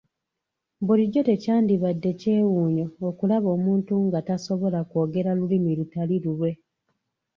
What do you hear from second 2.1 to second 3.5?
kyewuunyo okulaba